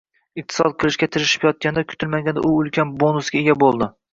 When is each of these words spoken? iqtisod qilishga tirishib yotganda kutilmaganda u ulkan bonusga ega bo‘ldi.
iqtisod 0.41 0.73
qilishga 0.83 1.09
tirishib 1.17 1.45
yotganda 1.49 1.83
kutilmaganda 1.91 2.47
u 2.49 2.55
ulkan 2.63 2.95
bonusga 3.05 3.41
ega 3.45 3.61
bo‘ldi. 3.67 3.93